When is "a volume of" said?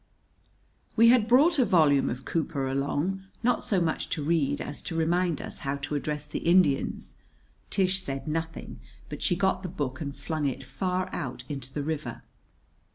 1.59-2.25